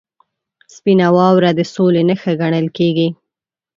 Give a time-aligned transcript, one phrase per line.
[0.75, 3.07] •سپینه واوره د سولې نښه ګڼل کېږي.